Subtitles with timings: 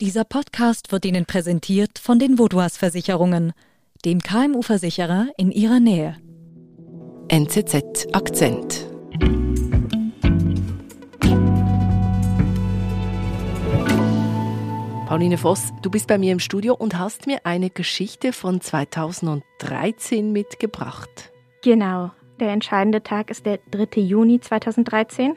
[0.00, 3.52] Dieser Podcast wird Ihnen präsentiert von den Vodouas Versicherungen,
[4.04, 6.16] dem KMU-Versicherer in Ihrer Nähe.
[7.26, 8.86] NZZ Akzent.
[15.08, 20.30] Pauline Voss, du bist bei mir im Studio und hast mir eine Geschichte von 2013
[20.30, 21.32] mitgebracht.
[21.64, 22.12] Genau.
[22.38, 24.00] Der entscheidende Tag ist der 3.
[24.00, 25.34] Juni 2013.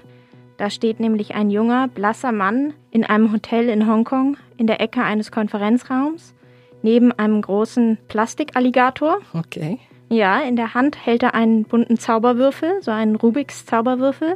[0.61, 5.01] Da steht nämlich ein junger, blasser Mann in einem Hotel in Hongkong in der Ecke
[5.01, 6.35] eines Konferenzraums
[6.83, 9.17] neben einem großen Plastikalligator.
[9.33, 9.79] Okay.
[10.09, 14.35] Ja, in der Hand hält er einen bunten Zauberwürfel, so einen Rubiks Zauberwürfel.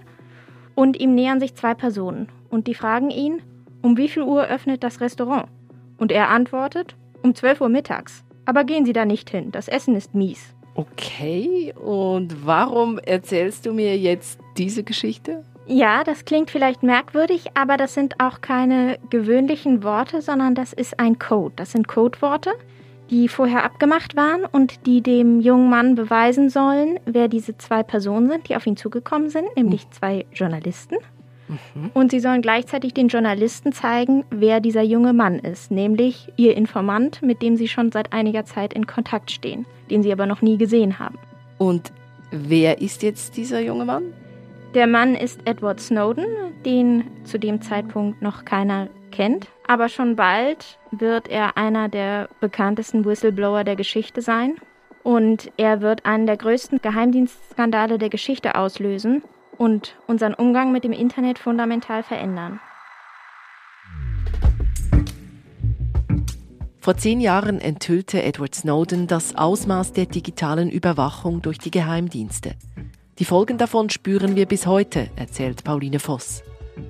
[0.74, 2.30] Und ihm nähern sich zwei Personen.
[2.50, 3.44] Und die fragen ihn,
[3.84, 5.46] um wie viel Uhr öffnet das Restaurant?
[6.00, 8.24] Und er antwortet, um 12 Uhr mittags.
[8.46, 10.56] Aber gehen Sie da nicht hin, das Essen ist mies.
[10.74, 15.44] Okay, und warum erzählst du mir jetzt diese Geschichte?
[15.68, 21.00] Ja, das klingt vielleicht merkwürdig, aber das sind auch keine gewöhnlichen Worte, sondern das ist
[21.00, 21.54] ein Code.
[21.56, 22.52] Das sind Codeworte,
[23.10, 28.30] die vorher abgemacht waren und die dem jungen Mann beweisen sollen, wer diese zwei Personen
[28.30, 30.98] sind, die auf ihn zugekommen sind, nämlich zwei Journalisten.
[31.48, 31.92] Mhm.
[31.94, 37.22] Und sie sollen gleichzeitig den Journalisten zeigen, wer dieser junge Mann ist, nämlich ihr Informant,
[37.22, 40.58] mit dem sie schon seit einiger Zeit in Kontakt stehen, den sie aber noch nie
[40.58, 41.18] gesehen haben.
[41.58, 41.92] Und
[42.32, 44.14] wer ist jetzt dieser junge Mann?
[44.76, 46.26] Der Mann ist Edward Snowden,
[46.66, 49.48] den zu dem Zeitpunkt noch keiner kennt.
[49.66, 54.56] Aber schon bald wird er einer der bekanntesten Whistleblower der Geschichte sein.
[55.02, 59.24] Und er wird einen der größten Geheimdienstskandale der Geschichte auslösen
[59.58, 62.60] und unseren Umgang mit dem Internet fundamental verändern.
[66.82, 72.56] Vor zehn Jahren enthüllte Edward Snowden das Ausmaß der digitalen Überwachung durch die Geheimdienste.
[73.18, 76.44] Die Folgen davon spüren wir bis heute, erzählt Pauline Voss.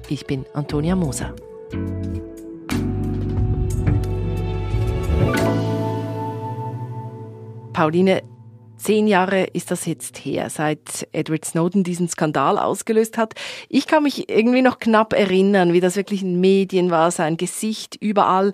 [0.09, 1.35] Ich bin Antonia Moser.
[7.73, 8.23] Pauline,
[8.75, 13.35] zehn Jahre ist das jetzt her, seit Edward Snowden diesen Skandal ausgelöst hat.
[13.69, 17.97] Ich kann mich irgendwie noch knapp erinnern, wie das wirklich in Medien war, sein Gesicht
[18.02, 18.53] überall.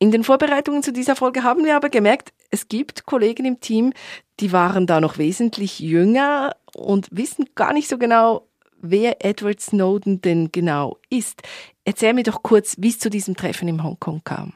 [0.00, 3.92] In den Vorbereitungen zu dieser Folge haben wir aber gemerkt, es gibt Kollegen im Team,
[4.40, 8.46] die waren da noch wesentlich jünger und wissen gar nicht so genau,
[8.80, 11.42] wer Edward Snowden denn genau ist.
[11.84, 14.52] Erzähl mir doch kurz, wie es zu diesem Treffen in Hongkong kam.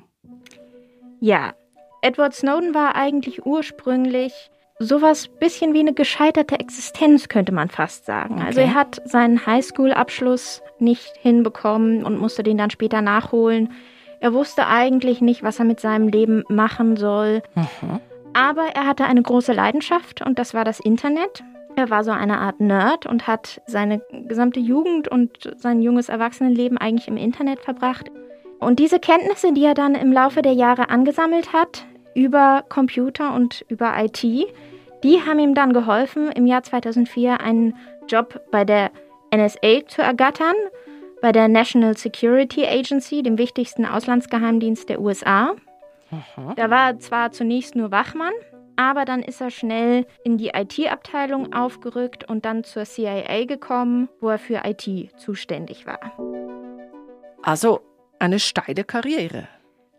[1.20, 1.54] Ja,
[2.02, 4.32] Edward Snowden war eigentlich ursprünglich
[4.78, 8.36] sowas bisschen wie eine gescheiterte Existenz, könnte man fast sagen.
[8.36, 8.46] Okay.
[8.46, 13.72] Also er hat seinen Highschool-Abschluss nicht hinbekommen und musste den dann später nachholen.
[14.20, 17.42] Er wusste eigentlich nicht, was er mit seinem Leben machen soll.
[17.54, 18.00] Mhm.
[18.34, 21.42] Aber er hatte eine große Leidenschaft und das war das Internet.
[21.74, 26.76] Er war so eine Art Nerd und hat seine gesamte Jugend und sein junges Erwachsenenleben
[26.78, 28.10] eigentlich im Internet verbracht.
[28.58, 33.64] Und diese Kenntnisse, die er dann im Laufe der Jahre angesammelt hat über Computer und
[33.68, 37.74] über IT, die haben ihm dann geholfen, im Jahr 2004 einen
[38.06, 38.90] Job bei der
[39.34, 40.56] NSA zu ergattern
[41.20, 45.54] bei der National Security Agency, dem wichtigsten Auslandsgeheimdienst der USA.
[46.10, 46.54] Aha.
[46.56, 48.32] Da war er zwar zunächst nur Wachmann,
[48.76, 54.30] aber dann ist er schnell in die IT-Abteilung aufgerückt und dann zur CIA gekommen, wo
[54.30, 56.00] er für IT zuständig war.
[57.42, 57.80] Also
[58.18, 59.48] eine steile Karriere.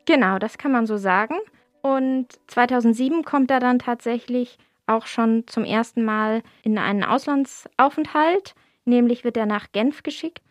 [0.05, 1.35] Genau, das kann man so sagen.
[1.81, 8.53] Und 2007 kommt er dann tatsächlich auch schon zum ersten Mal in einen Auslandsaufenthalt,
[8.85, 10.41] nämlich wird er nach Genf geschickt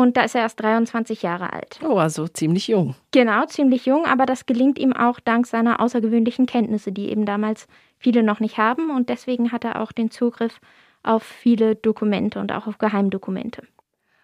[0.00, 1.78] und da ist er erst 23 Jahre alt.
[1.86, 2.94] Oh, also ziemlich jung.
[3.12, 7.66] Genau, ziemlich jung, aber das gelingt ihm auch dank seiner außergewöhnlichen Kenntnisse, die eben damals
[7.98, 8.90] viele noch nicht haben.
[8.90, 10.60] Und deswegen hat er auch den Zugriff
[11.02, 13.62] auf viele Dokumente und auch auf Geheimdokumente.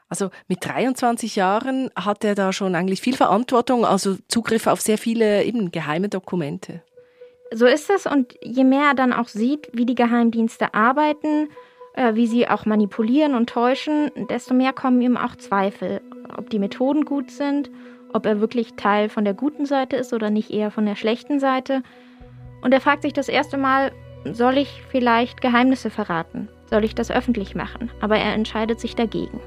[0.08, 4.98] Also mit 23 Jahren hat er da schon eigentlich viel Verantwortung, also Zugriff auf sehr
[4.98, 6.82] viele eben geheime Dokumente.
[7.52, 11.48] So ist es und je mehr er dann auch sieht, wie die Geheimdienste arbeiten,
[11.96, 16.00] äh, wie sie auch manipulieren und täuschen, desto mehr kommen ihm auch Zweifel,
[16.36, 17.70] ob die Methoden gut sind,
[18.12, 21.40] ob er wirklich Teil von der guten Seite ist oder nicht eher von der schlechten
[21.40, 21.82] Seite.
[22.62, 23.92] Und er fragt sich das erste Mal,
[24.24, 26.48] soll ich vielleicht Geheimnisse verraten?
[26.66, 27.90] Soll ich das öffentlich machen?
[28.00, 29.40] Aber er entscheidet sich dagegen.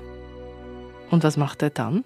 [1.12, 2.04] Und was macht er dann?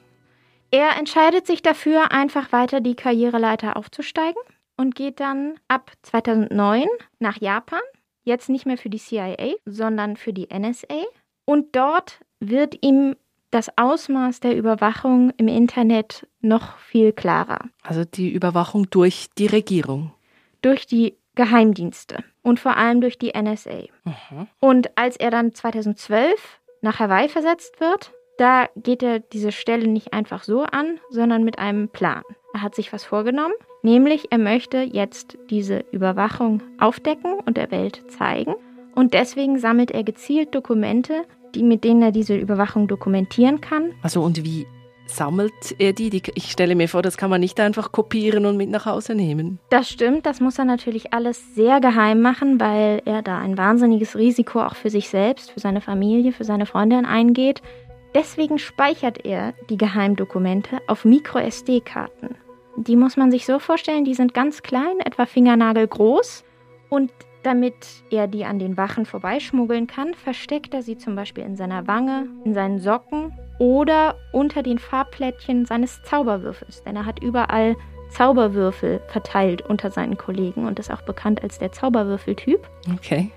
[0.71, 4.41] Er entscheidet sich dafür, einfach weiter die Karriereleiter aufzusteigen
[4.75, 6.87] und geht dann ab 2009
[7.19, 7.81] nach Japan
[8.23, 11.03] jetzt nicht mehr für die CIA, sondern für die NSA.
[11.45, 13.15] Und dort wird ihm
[13.51, 17.69] das Ausmaß der Überwachung im Internet noch viel klarer.
[17.83, 20.13] Also die Überwachung durch die Regierung.
[20.61, 23.85] Durch die Geheimdienste und vor allem durch die NSA.
[24.03, 24.47] Mhm.
[24.59, 30.13] Und als er dann 2012 nach Hawaii versetzt wird, Da geht er diese Stelle nicht
[30.13, 32.23] einfach so an, sondern mit einem Plan.
[32.53, 38.03] Er hat sich was vorgenommen, nämlich er möchte jetzt diese Überwachung aufdecken und der Welt
[38.09, 38.53] zeigen.
[38.93, 41.23] Und deswegen sammelt er gezielt Dokumente,
[41.55, 43.91] die, mit denen er diese Überwachung dokumentieren kann.
[44.03, 44.67] Also und wie
[45.07, 46.21] sammelt er die?
[46.35, 49.57] Ich stelle mir vor, das kann man nicht einfach kopieren und mit nach Hause nehmen.
[49.71, 54.15] Das stimmt, das muss er natürlich alles sehr geheim machen, weil er da ein wahnsinniges
[54.15, 57.63] Risiko auch für sich selbst, für seine Familie, für seine Freundin eingeht.
[58.13, 62.35] Deswegen speichert er die Geheimdokumente auf Micro-SD-Karten.
[62.75, 66.43] Die muss man sich so vorstellen, die sind ganz klein, etwa fingernagelgroß.
[66.89, 67.11] Und
[67.43, 67.75] damit
[68.09, 72.27] er die an den Wachen vorbeischmuggeln kann, versteckt er sie zum Beispiel in seiner Wange,
[72.45, 76.83] in seinen Socken oder unter den Farbplättchen seines Zauberwürfels.
[76.83, 77.75] Denn er hat überall
[78.09, 82.67] Zauberwürfel verteilt unter seinen Kollegen und ist auch bekannt als der Zauberwürfeltyp.
[82.93, 83.31] Okay.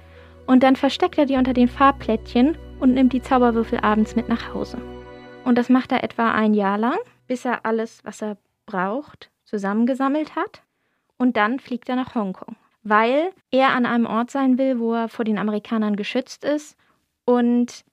[0.46, 4.54] Und dann versteckt er die unter den Farbplättchen und nimmt die Zauberwürfel abends mit nach
[4.54, 4.78] Hause.
[5.44, 8.36] Und das macht er etwa ein Jahr lang, bis er alles, was er
[8.66, 10.62] braucht, zusammengesammelt hat.
[11.16, 15.08] Und dann fliegt er nach Hongkong, weil er an einem Ort sein will, wo er
[15.08, 16.76] vor den Amerikanern geschützt ist
[17.24, 17.84] und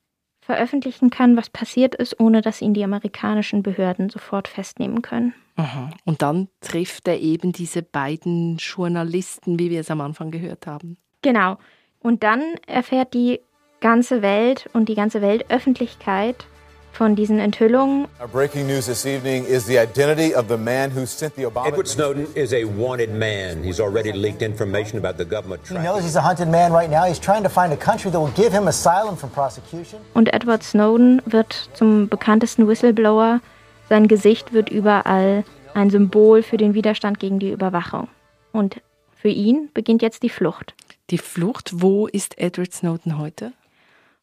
[0.42, 5.34] veröffentlichen kann, was passiert ist, ohne dass ihn die amerikanischen Behörden sofort festnehmen können.
[5.56, 5.90] Aha.
[6.04, 10.98] Und dann trifft er eben diese beiden Journalisten, wie wir es am Anfang gehört haben.
[11.22, 11.58] Genau.
[12.00, 13.40] Und dann erfährt die
[13.80, 16.46] ganze Welt und die ganze Weltöffentlichkeit
[16.94, 18.08] von diesen Enthüllungen.
[18.22, 21.68] Our breaking news this evening is the identity of the man who sent the Obama.
[21.68, 23.64] Edward Snowden is a wanted man.
[23.64, 25.68] He's already leaked information about the government.
[25.68, 27.04] He knows he's a hunted man right now.
[27.06, 30.00] He's trying to find a country that will give him asylum from prosecution.
[30.14, 33.42] Und Edward Snowden wird zum bekanntesten Whistleblower.
[33.90, 35.44] Sein Gesicht wird überall
[35.74, 38.08] ein Symbol für den Widerstand gegen die Überwachung.
[38.52, 38.82] Und
[39.16, 40.76] für ihn beginnt jetzt die Flucht.
[41.10, 43.54] Die Flucht, wo ist Edward Snowden heute?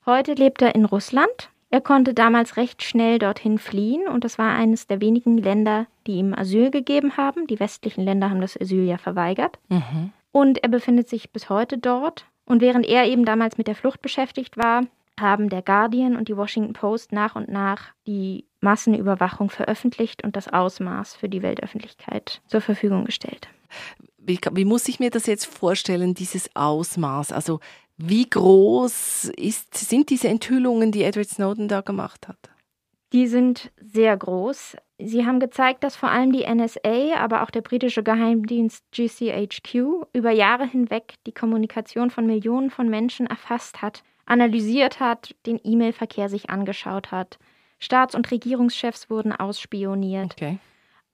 [0.06, 1.50] Heute lebt er in Russland.
[1.70, 6.14] Er konnte damals recht schnell dorthin fliehen und das war eines der wenigen Länder, die
[6.14, 7.46] ihm Asyl gegeben haben.
[7.46, 9.58] Die westlichen Länder haben das Asyl ja verweigert.
[9.68, 10.12] Mhm.
[10.32, 12.26] Und er befindet sich bis heute dort.
[12.44, 14.82] Und während er eben damals mit der Flucht beschäftigt war,
[15.20, 20.48] haben der Guardian und die Washington Post nach und nach die Massenüberwachung veröffentlicht und das
[20.48, 23.48] Ausmaß für die Weltöffentlichkeit zur Verfügung gestellt.
[24.18, 27.32] Wie, wie, muss ich mir das jetzt vorstellen, dieses Ausmaß?
[27.32, 27.60] Also
[28.02, 32.38] wie groß ist, sind diese Enthüllungen, die Edward Snowden da gemacht hat?
[33.12, 34.76] Die sind sehr groß.
[34.98, 40.30] Sie haben gezeigt, dass vor allem die NSA, aber auch der britische Geheimdienst GCHQ über
[40.30, 46.50] Jahre hinweg die Kommunikation von Millionen von Menschen erfasst hat, analysiert hat, den E-Mail-Verkehr sich
[46.50, 47.38] angeschaut hat.
[47.78, 50.34] Staats- und Regierungschefs wurden ausspioniert.
[50.34, 50.58] Okay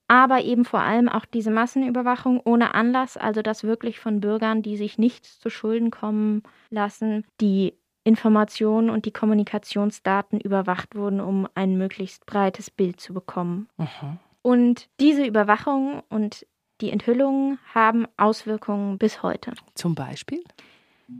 [0.07, 4.77] aber eben vor allem auch diese Massenüberwachung ohne Anlass, also dass wirklich von Bürgern, die
[4.77, 7.73] sich nichts zu Schulden kommen lassen, die
[8.03, 13.67] Informationen und die Kommunikationsdaten überwacht wurden, um ein möglichst breites Bild zu bekommen.
[13.77, 14.17] Aha.
[14.41, 16.45] Und diese Überwachung und
[16.79, 19.51] die Enthüllungen haben Auswirkungen bis heute.
[19.73, 20.41] Zum Beispiel?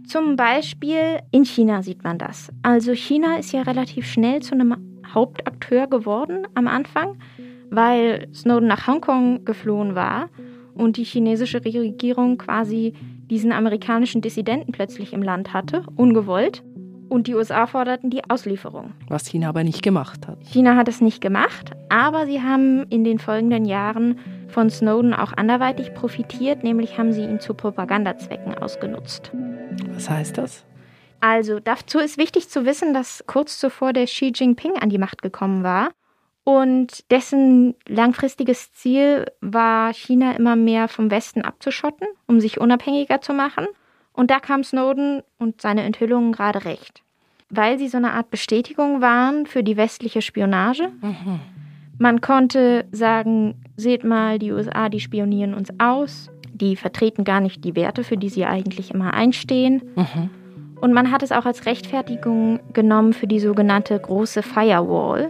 [0.05, 2.49] Zum Beispiel in China sieht man das.
[2.61, 7.19] Also China ist ja relativ schnell zu einem Hauptakteur geworden am Anfang
[7.69, 10.29] weil Snowden nach Hongkong geflohen war
[10.73, 12.93] und die chinesische Regierung quasi
[13.29, 16.63] diesen amerikanischen Dissidenten plötzlich im Land hatte, ungewollt.
[17.09, 18.91] Und die USA forderten die Auslieferung.
[19.07, 20.39] Was China aber nicht gemacht hat.
[20.45, 25.31] China hat es nicht gemacht, aber sie haben in den folgenden Jahren von Snowden auch
[25.31, 29.31] anderweitig profitiert, nämlich haben sie ihn zu Propagandazwecken ausgenutzt.
[29.93, 30.65] Was heißt das?
[31.21, 35.21] Also dazu ist wichtig zu wissen, dass kurz zuvor der Xi Jinping an die Macht
[35.21, 35.91] gekommen war
[36.47, 43.33] und dessen langfristiges Ziel war, China immer mehr vom Westen abzuschotten, um sich unabhängiger zu
[43.33, 43.67] machen.
[44.13, 47.03] Und da kam Snowden und seine Enthüllungen gerade recht,
[47.49, 50.87] weil sie so eine Art Bestätigung waren für die westliche Spionage.
[51.01, 51.41] Mhm.
[51.97, 57.65] Man konnte sagen, seht mal, die USA, die spionieren uns aus, die vertreten gar nicht
[57.65, 59.81] die Werte, für die sie eigentlich immer einstehen.
[59.97, 60.29] Mhm.
[60.79, 65.29] Und man hat es auch als Rechtfertigung genommen für die sogenannte große Firewall,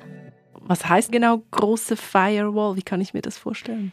[0.67, 2.75] was heißt genau große Firewall?
[2.75, 3.91] Wie kann ich mir das vorstellen?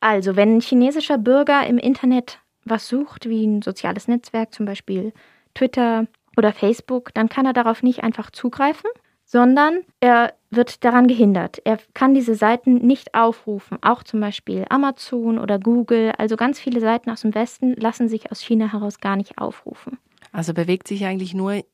[0.00, 5.12] Also, wenn ein chinesischer Bürger im Internet was sucht, wie ein soziales Netzwerk, zum Beispiel
[5.54, 6.06] Twitter
[6.36, 8.90] oder Facebook, dann kann er darauf nicht einfach zugreifen,
[9.24, 11.60] sondern er wird daran gehindert.
[11.64, 13.78] Er kann diese Seiten nicht aufrufen.
[13.82, 18.30] Auch zum Beispiel Amazon oder Google, also ganz viele Seiten aus dem Westen lassen sich
[18.30, 19.98] aus China heraus gar nicht aufrufen.
[20.32, 21.64] Also bewegt sich eigentlich nur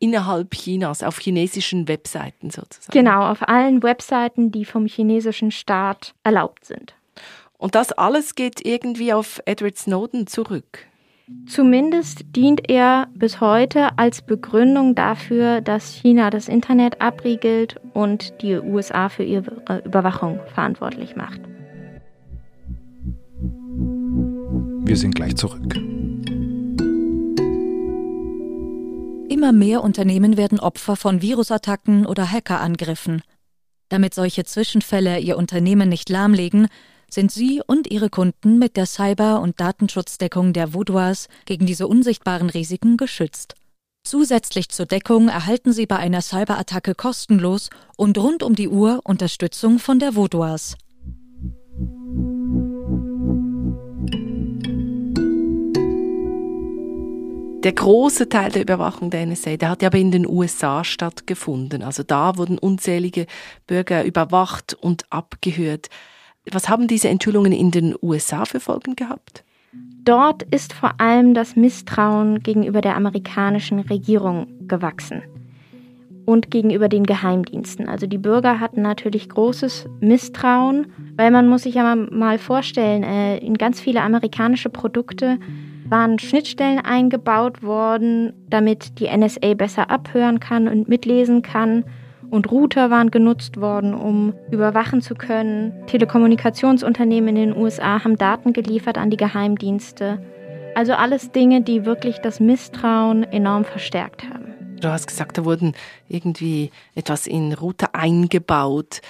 [0.00, 2.92] innerhalb Chinas, auf chinesischen Webseiten sozusagen.
[2.92, 6.94] Genau, auf allen Webseiten, die vom chinesischen Staat erlaubt sind.
[7.58, 10.86] Und das alles geht irgendwie auf Edward Snowden zurück.
[11.46, 18.56] Zumindest dient er bis heute als Begründung dafür, dass China das Internet abriegelt und die
[18.56, 21.40] USA für ihre Überwachung verantwortlich macht.
[24.82, 25.76] Wir sind gleich zurück.
[29.30, 33.22] Immer mehr Unternehmen werden Opfer von Virusattacken oder Hackerangriffen.
[33.88, 36.66] Damit solche Zwischenfälle ihr Unternehmen nicht lahmlegen,
[37.08, 42.50] sind Sie und Ihre Kunden mit der Cyber- und Datenschutzdeckung der Vaudois gegen diese unsichtbaren
[42.50, 43.54] Risiken geschützt.
[44.02, 49.78] Zusätzlich zur Deckung erhalten Sie bei einer Cyberattacke kostenlos und rund um die Uhr Unterstützung
[49.78, 50.74] von der Vaudois.
[57.62, 61.82] Der große Teil der Überwachung der NSA, der hat ja aber in den USA stattgefunden.
[61.82, 63.26] Also da wurden unzählige
[63.66, 65.90] Bürger überwacht und abgehört.
[66.50, 69.44] Was haben diese Enthüllungen in den USA für Folgen gehabt?
[70.04, 75.22] Dort ist vor allem das Misstrauen gegenüber der amerikanischen Regierung gewachsen
[76.24, 77.90] und gegenüber den Geheimdiensten.
[77.90, 80.86] Also die Bürger hatten natürlich großes Misstrauen,
[81.16, 85.38] weil man muss sich ja mal vorstellen, äh, in ganz viele amerikanische Produkte
[85.90, 91.84] waren Schnittstellen eingebaut worden, damit die NSA besser abhören kann und mitlesen kann
[92.30, 95.72] und Router waren genutzt worden, um überwachen zu können.
[95.86, 100.22] Telekommunikationsunternehmen in den USA haben Daten geliefert an die Geheimdienste.
[100.76, 104.54] Also alles Dinge, die wirklich das Misstrauen enorm verstärkt haben.
[104.80, 105.74] Du hast gesagt, da wurden
[106.08, 109.02] irgendwie etwas in Router eingebaut.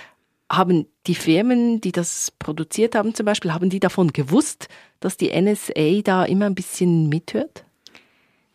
[0.50, 5.30] Haben die Firmen, die das produziert haben zum Beispiel, haben die davon gewusst, dass die
[5.30, 7.64] NSA da immer ein bisschen mithört?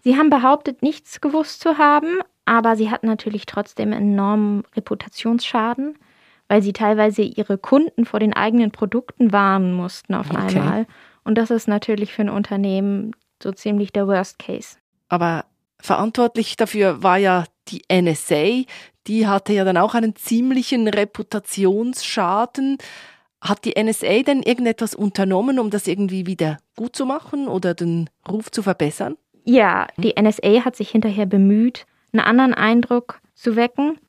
[0.03, 5.97] Sie haben behauptet, nichts gewusst zu haben, aber sie hatten natürlich trotzdem enormen Reputationsschaden,
[6.47, 10.59] weil sie teilweise ihre Kunden vor den eigenen Produkten warnen mussten auf okay.
[10.59, 10.85] einmal.
[11.23, 14.77] Und das ist natürlich für ein Unternehmen so ziemlich der Worst Case.
[15.09, 15.45] Aber
[15.79, 18.63] verantwortlich dafür war ja die NSA.
[19.07, 22.77] Die hatte ja dann auch einen ziemlichen Reputationsschaden.
[23.41, 28.09] Hat die NSA denn irgendetwas unternommen, um das irgendwie wieder gut zu machen oder den
[28.27, 29.17] Ruf zu verbessern?
[29.43, 34.00] Ja, die NSA hat sich hinterher bemüht, einen anderen Eindruck zu wecken.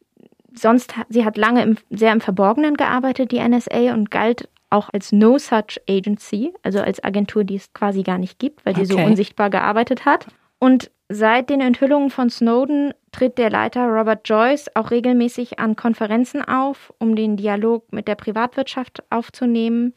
[0.54, 5.12] Sonst, sie hat lange im, sehr im Verborgenen gearbeitet, die NSA, und galt auch als
[5.12, 8.96] No Such Agency, also als Agentur, die es quasi gar nicht gibt, weil sie so
[8.96, 10.26] unsichtbar gearbeitet hat.
[10.58, 16.42] Und seit den Enthüllungen von Snowden tritt der Leiter Robert Joyce auch regelmäßig an Konferenzen
[16.42, 19.94] auf, um den Dialog mit der Privatwirtschaft aufzunehmen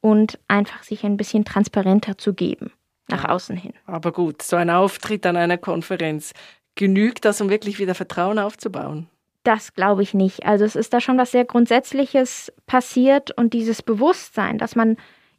[0.00, 2.72] und einfach sich ein bisschen transparenter zu geben
[3.08, 3.74] nach außen hin.
[3.86, 6.32] Aber gut, so ein Auftritt an einer Konferenz
[6.74, 9.08] Genügt das, um wirklich wieder Vertrauen aufzubauen?
[9.44, 10.46] Das glaube ich nicht.
[10.46, 14.96] Also es ist da schon was sehr Grundsätzliches passiert und dieses Bewusstsein, dass man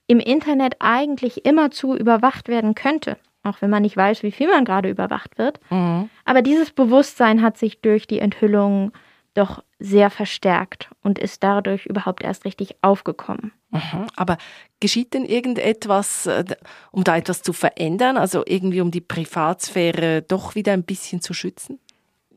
[0.07, 4.65] im Internet eigentlich immerzu überwacht werden könnte, auch wenn man nicht weiß, wie viel man
[4.65, 5.59] gerade überwacht wird.
[5.69, 6.09] Mhm.
[6.25, 8.91] Aber dieses Bewusstsein hat sich durch die Enthüllung
[9.33, 13.51] doch sehr verstärkt und ist dadurch überhaupt erst richtig aufgekommen.
[13.71, 14.07] Mhm.
[14.15, 14.37] Aber
[14.79, 16.45] geschieht denn irgendetwas, äh,
[16.91, 21.33] um da etwas zu verändern, also irgendwie um die Privatsphäre doch wieder ein bisschen zu
[21.33, 21.79] schützen?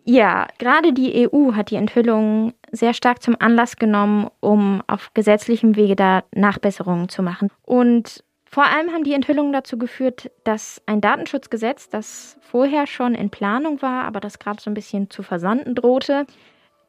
[0.08, 5.74] Ja, gerade die EU hat die Enthüllung sehr stark zum Anlass genommen, um auf gesetzlichem
[5.74, 7.50] Wege da Nachbesserungen zu machen.
[7.62, 8.22] Und
[8.56, 13.82] vor allem haben die Enthüllungen dazu geführt, dass ein Datenschutzgesetz, das vorher schon in Planung
[13.82, 16.24] war, aber das gerade so ein bisschen zu versanden drohte,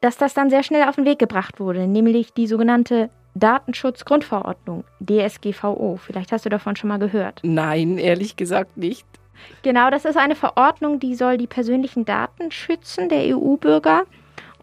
[0.00, 5.98] dass das dann sehr schnell auf den Weg gebracht wurde, nämlich die sogenannte Datenschutzgrundverordnung, DSGVO.
[6.02, 7.40] Vielleicht hast du davon schon mal gehört.
[7.42, 9.06] Nein, ehrlich gesagt nicht.
[9.62, 14.04] Genau, das ist eine Verordnung, die soll die persönlichen Daten schützen der EU-Bürger.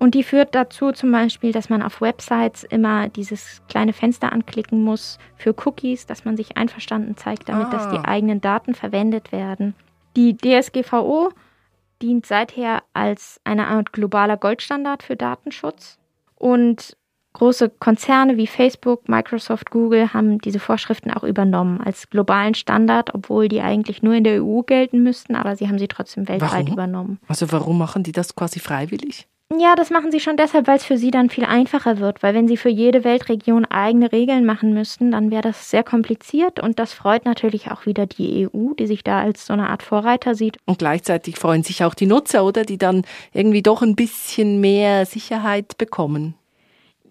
[0.05, 4.83] Und die führt dazu zum Beispiel, dass man auf Websites immer dieses kleine Fenster anklicken
[4.83, 7.71] muss für Cookies, dass man sich einverstanden zeigt, damit ah.
[7.71, 9.73] dass die eigenen Daten verwendet werden.
[10.15, 11.31] Die DSGVO
[12.03, 15.97] dient seither als eine Art globaler Goldstandard für Datenschutz.
[16.35, 16.95] Und
[17.33, 23.47] große Konzerne wie Facebook, Microsoft, Google haben diese Vorschriften auch übernommen als globalen Standard, obwohl
[23.47, 26.73] die eigentlich nur in der EU gelten müssten, aber sie haben sie trotzdem weltweit warum?
[26.73, 27.19] übernommen.
[27.27, 29.27] Also warum machen die das quasi freiwillig?
[29.57, 32.33] Ja, das machen sie schon deshalb, weil es für sie dann viel einfacher wird, weil
[32.33, 36.79] wenn sie für jede Weltregion eigene Regeln machen müssten, dann wäre das sehr kompliziert und
[36.79, 40.35] das freut natürlich auch wieder die EU, die sich da als so eine Art Vorreiter
[40.35, 40.57] sieht.
[40.65, 42.63] Und gleichzeitig freuen sich auch die Nutzer, oder?
[42.63, 46.35] Die dann irgendwie doch ein bisschen mehr Sicherheit bekommen.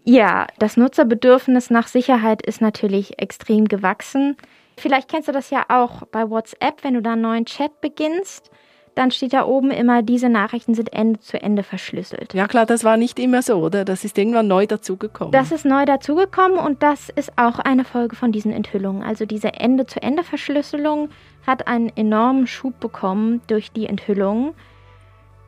[0.05, 4.37] Ja, das Nutzerbedürfnis nach Sicherheit ist natürlich extrem gewachsen.
[4.77, 8.51] Vielleicht kennst du das ja auch bei WhatsApp, wenn du da einen neuen Chat beginnst
[8.95, 12.35] dann steht da oben immer, diese Nachrichten sind Ende zu Ende verschlüsselt.
[12.35, 13.85] Ja klar, das war nicht immer so, oder?
[13.85, 15.33] Das ist irgendwann neu dazugekommen.
[15.33, 19.03] Das ist neu dazugekommen und das ist auch eine Folge von diesen Enthüllungen.
[19.03, 21.09] Also diese Ende zu Ende Verschlüsselung
[21.47, 24.53] hat einen enormen Schub bekommen durch die Enthüllungen.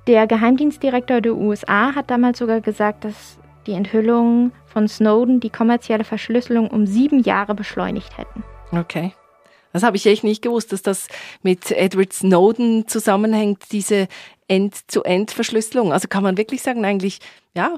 [0.06, 6.04] Der Geheimdienstdirektor der USA hat damals sogar gesagt, dass die Enthüllungen von Snowden die kommerzielle
[6.04, 8.44] Verschlüsselung um sieben Jahre beschleunigt hätten.
[8.72, 9.12] Okay.
[9.76, 11.06] Das habe ich echt nicht gewusst, dass das
[11.42, 14.08] mit Edward Snowden zusammenhängt, diese
[14.48, 15.92] End-zu-End-Verschlüsselung.
[15.92, 17.18] Also kann man wirklich sagen, eigentlich,
[17.54, 17.76] ja,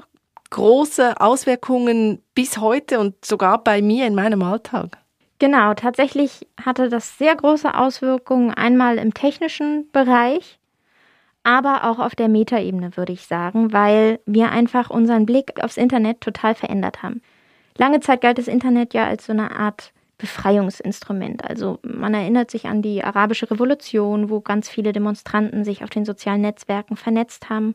[0.49, 4.97] große Auswirkungen bis heute und sogar bei mir in meinem Alltag.
[5.39, 10.57] Genau, tatsächlich hatte das sehr große Auswirkungen einmal im technischen Bereich,
[11.43, 16.21] aber auch auf der Metaebene, würde ich sagen, weil wir einfach unseren Blick aufs Internet
[16.21, 17.21] total verändert haben.
[17.77, 21.49] Lange Zeit galt das Internet ja als so eine Art Befreiungsinstrument.
[21.49, 26.05] Also man erinnert sich an die arabische Revolution, wo ganz viele Demonstranten sich auf den
[26.05, 27.73] sozialen Netzwerken vernetzt haben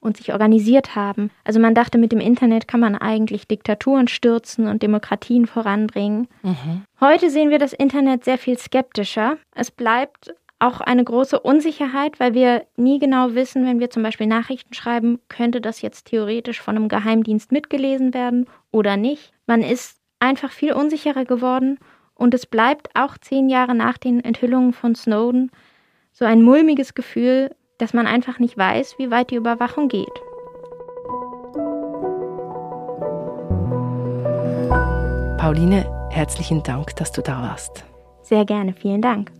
[0.00, 1.30] und sich organisiert haben.
[1.44, 6.26] Also man dachte, mit dem Internet kann man eigentlich Diktaturen stürzen und Demokratien voranbringen.
[6.42, 6.82] Mhm.
[7.00, 9.36] Heute sehen wir das Internet sehr viel skeptischer.
[9.54, 14.26] Es bleibt auch eine große Unsicherheit, weil wir nie genau wissen, wenn wir zum Beispiel
[14.26, 19.32] Nachrichten schreiben, könnte das jetzt theoretisch von einem Geheimdienst mitgelesen werden oder nicht.
[19.46, 21.78] Man ist einfach viel unsicherer geworden
[22.14, 25.50] und es bleibt auch zehn Jahre nach den Enthüllungen von Snowden
[26.12, 30.08] so ein mulmiges Gefühl, dass man einfach nicht weiß, wie weit die Überwachung geht.
[35.38, 37.84] Pauline, herzlichen Dank, dass du da warst.
[38.22, 39.30] Sehr gerne, vielen Dank.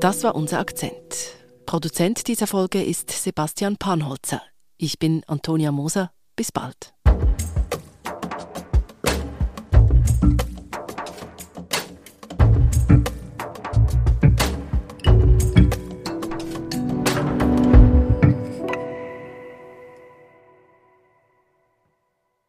[0.00, 1.34] Das war unser Akzent.
[1.66, 4.42] Produzent dieser Folge ist Sebastian Panholzer.
[4.76, 6.12] Ich bin Antonia Moser.
[6.36, 6.93] Bis bald.